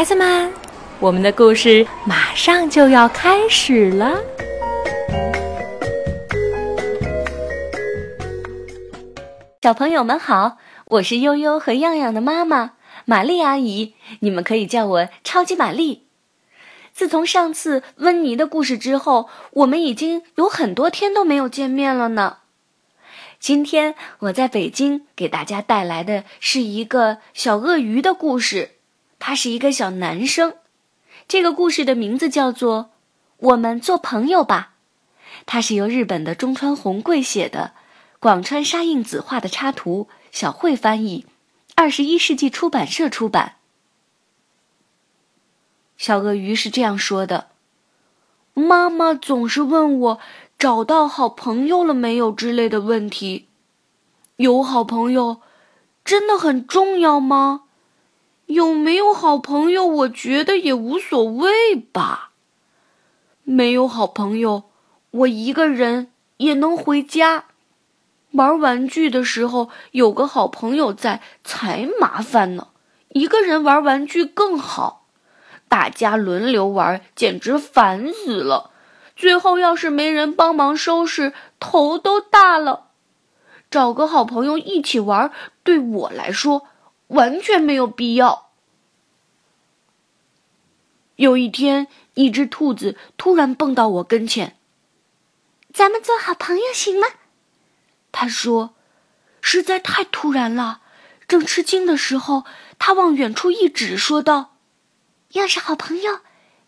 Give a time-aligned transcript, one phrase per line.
[0.00, 0.50] 孩子们，
[0.98, 4.18] 我们的故事马上就要开始了。
[9.60, 12.70] 小朋友们好，我是悠悠和样样的妈妈
[13.04, 16.06] 玛丽阿姨，你们可以叫我超级玛丽。
[16.94, 22.38] 自从上次温妮的故事之后，我们已经有很多天都没有见面了呢。
[23.38, 28.76] 今天我在北京给大家带来的是一个小鳄鱼的故事，
[29.30, 30.56] 他是一个小男生。
[31.28, 32.82] 这个故事的名字叫做
[33.36, 34.72] 《我们做朋友吧》，
[35.46, 37.74] 它是由日本的中川宏贵写的。
[38.18, 41.26] 广川沙印子画的插图，小慧翻译，
[41.76, 43.58] 二十一世纪出版社出版。
[45.96, 47.50] 小鳄鱼是这样说的
[48.54, 50.18] ：“妈妈总是问我
[50.58, 53.46] 找到好朋友了没有之类的问题。
[54.38, 55.40] 有好朋友
[56.04, 57.66] 真的很重要吗？
[58.50, 62.32] 有没有好朋友，我觉得也无所谓吧。
[63.44, 64.64] 没有好朋友，
[65.12, 67.44] 我一个人也能回家。”
[68.32, 72.68] 玩玩具的时候，有个好朋友在才麻烦呢。
[73.10, 75.06] 一个人玩玩具更好，
[75.68, 78.72] 大家轮流玩，简直烦死了。
[79.14, 82.88] 最后要是没人帮忙收拾，头都大了。
[83.70, 85.30] 找个好朋友一起玩，
[85.62, 86.64] 对我来说
[87.10, 88.50] 完全没有必要。
[91.14, 94.56] 有一天，一只兔子突然蹦到我跟前
[95.72, 97.06] ：“咱们做好朋友行吗？”
[98.10, 98.74] 他说
[99.40, 100.82] ：“实在太突然了。”
[101.28, 102.44] 正吃惊的时候，
[102.78, 104.56] 他往远处一指，说道
[105.32, 106.20] ：“要是好朋友，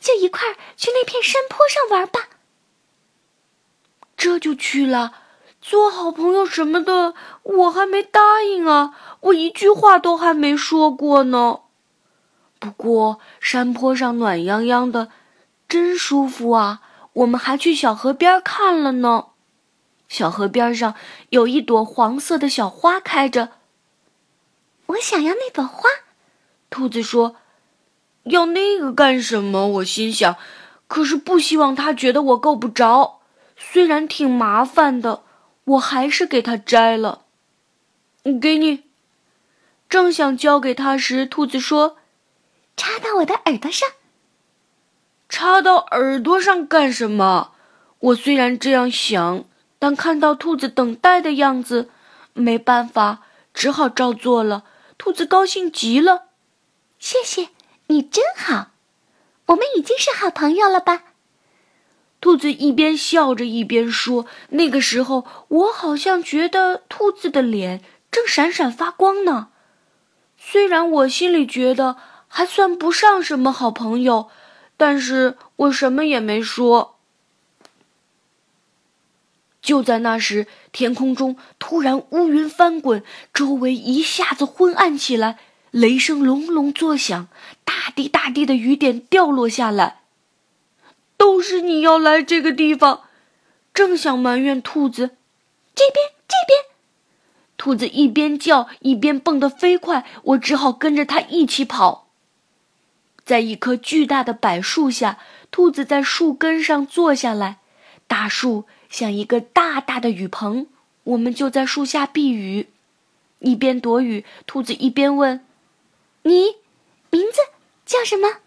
[0.00, 2.28] 就一块儿去那片山坡上玩吧。”
[4.16, 5.14] 这就去了。
[5.60, 8.94] 做好朋友什么的，我还没答应啊！
[9.20, 11.60] 我一句话都还没说过呢。
[12.58, 15.08] 不过山坡上暖洋洋的，
[15.68, 16.80] 真舒服啊！
[17.12, 19.26] 我们还去小河边看了呢。
[20.08, 20.94] 小河边上
[21.30, 23.50] 有一朵黄色的小花开着。
[24.86, 25.82] 我想要那朵花，
[26.70, 27.36] 兔子说
[28.24, 30.36] ：“要那个干什么？”我心想，
[30.86, 33.18] 可是不希望它觉得我够不着。
[33.56, 35.22] 虽然挺麻烦的，
[35.68, 37.22] 我还是给它摘了。
[38.40, 38.84] 给你。
[39.88, 41.96] 正想交给他时，兔子说
[42.76, 43.88] ：“插到我的耳朵上。”
[45.28, 47.52] 插到耳朵上干什么？
[48.00, 49.44] 我虽然这样想。
[49.80, 51.88] 但看到兔子等待的样子，
[52.32, 53.22] 没办法，
[53.54, 54.64] 只好照做了。
[54.98, 56.30] 兔子高兴极了，
[56.98, 57.50] 谢谢
[57.86, 58.72] 你，真好。
[59.46, 61.07] 我们已经是好朋友了吧？
[62.20, 64.26] 兔子一边笑着一边说。
[64.50, 69.48] 那个时候，我好像觉得兔子的脸正闪闪发光呢。
[70.36, 71.96] 虽然我心里觉得
[72.26, 74.28] 还算不上什么好朋友，
[74.76, 76.96] 但是我什么也没说。
[79.60, 83.02] 就在那时，天空中突然乌云翻滚，
[83.34, 85.38] 周围一下子昏暗起来，
[85.70, 87.28] 雷声隆隆作响，
[87.64, 89.97] 大滴大滴的雨点掉落下来。
[91.18, 93.02] 都是你要来这个地方，
[93.74, 95.16] 正想埋怨兔子，
[95.74, 96.64] 这边这边，
[97.58, 102.08] 兔子一边叫一边蹦得飞快，我只好跟着它一起跑。
[103.24, 105.18] 在一棵巨大的柏树下，
[105.50, 107.58] 兔子在树根上坐下来，
[108.06, 108.64] 大树。
[108.88, 110.66] 像一个大大的雨棚，
[111.04, 112.68] 我们就在树下避雨，
[113.40, 114.24] 一边躲雨。
[114.46, 115.44] 兔子一边问
[116.24, 116.56] ：“你
[117.10, 117.38] 名字
[117.84, 118.38] 叫什么？”“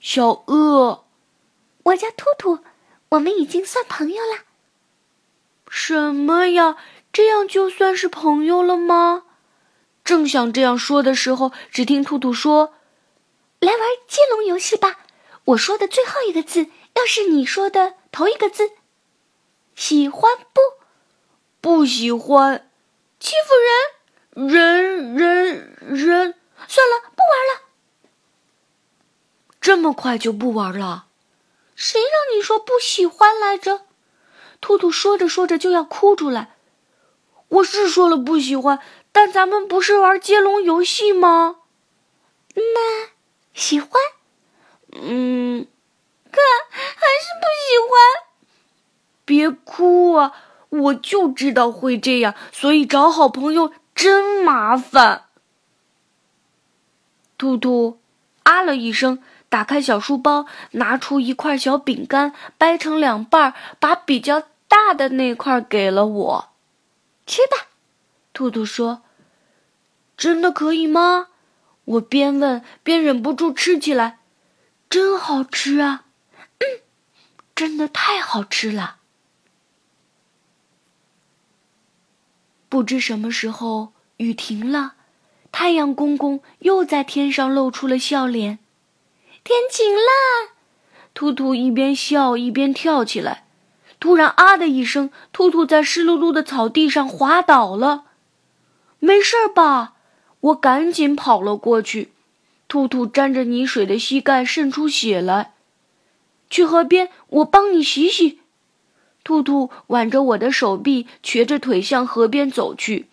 [0.00, 1.02] 小鳄。
[1.84, 2.60] ”“我叫兔兔。
[3.10, 4.44] ”“我们已经算朋友了。
[5.68, 6.76] ”“什么呀？
[7.12, 9.24] 这样就算是朋友了吗？”
[10.04, 12.74] 正想这样说的时候，只听兔兔说
[13.60, 15.00] ：“来玩接龙游戏吧！
[15.46, 18.72] 我说的最后一个字，要是你说的头一个字。”
[19.74, 20.60] 喜欢不？
[21.60, 22.70] 不喜欢，
[23.18, 26.34] 欺负人，人人人，
[26.66, 27.62] 算了，不玩了。
[29.60, 31.06] 这么快就不玩了？
[31.80, 33.86] 谁让你说不喜欢来着？
[34.60, 36.54] 兔兔说着说着就要哭出来。
[37.48, 38.80] 我是说了不喜欢，
[39.12, 41.56] 但咱们不是玩接龙游戏吗？
[42.54, 43.08] 那
[43.54, 43.90] 喜欢？
[44.92, 45.66] 嗯，
[46.30, 46.38] 可
[46.68, 48.28] 还是不喜欢。
[49.24, 50.34] 别哭啊！
[50.68, 55.24] 我就知道会这样，所以找好朋友真麻烦。
[57.38, 57.98] 兔兔
[58.42, 66.50] 啊了一声，打开小书包，拿出一块小饼干，掰成两半儿，把比较大的那块给了我。
[67.26, 67.66] 吃吧，
[68.32, 69.02] 兔兔说。
[70.16, 71.28] 真的可以吗？
[71.84, 74.18] 我边问边忍不住吃起来，
[74.88, 76.04] 真好吃啊！
[76.58, 76.80] 嗯，
[77.54, 78.98] 真的太好吃了。
[82.68, 84.94] 不知什么时候雨停了，
[85.50, 88.60] 太阳公公又在天上露出了笑脸。
[89.42, 90.52] 天晴了！
[91.14, 93.44] 兔兔一边笑一边跳起来。
[93.98, 98.04] 突然，啊的一声，兔兔在湿漉漉的草地上滑倒了。
[98.98, 99.94] 没事吧？
[100.40, 102.12] 我赶紧跑了过去。
[102.68, 105.52] 兔兔沾着泥水的膝盖渗出血来。
[106.48, 108.38] 去河边，我帮你洗洗。
[109.22, 113.08] 兔兔挽着我的手臂，瘸着腿向河边走去。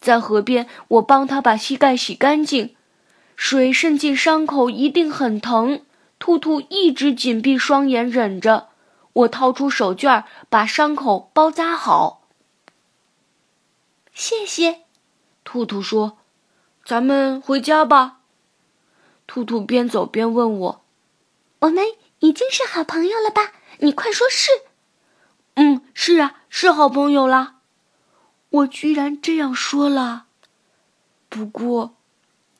[0.00, 2.74] 在河边，我帮他把膝盖洗干净。
[3.36, 5.84] 水渗进伤口，一定很疼。
[6.18, 8.68] 兔兔一直紧闭双眼，忍着。
[9.12, 12.22] 我掏出手绢，把伤口包扎好。
[14.12, 14.82] 谢谢，
[15.44, 16.18] 兔兔说
[16.84, 18.20] ：“咱们回家吧。”
[19.26, 20.84] 兔兔边走边问我
[21.60, 21.84] ：“我们
[22.20, 23.52] 已经是好朋友了吧？
[23.78, 24.50] 你快说是。
[25.54, 27.56] ”“嗯，是啊，是好朋友啦。”
[28.50, 30.26] 我居然这样说了。
[31.28, 31.96] 不过，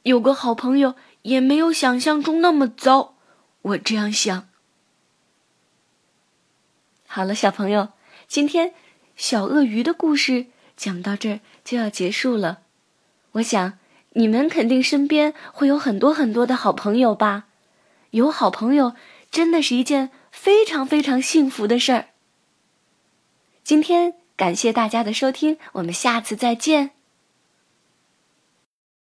[0.04, 3.16] 有个好朋友也没有想象中那么糟。
[3.62, 4.48] 我这样想。
[7.06, 7.90] 好了，小朋友，
[8.26, 8.72] 今天
[9.16, 10.46] 小鳄鱼的故事
[10.76, 12.60] 讲到这儿就要结束了。
[13.32, 13.78] 我想
[14.10, 17.46] 你们肯定身边会有很多很多的好朋友吧？
[18.10, 18.94] 有好朋友
[19.30, 22.08] 真的是一件非常非常幸福的事儿。
[23.62, 26.90] 今天感谢大家的收听，我们下次再见。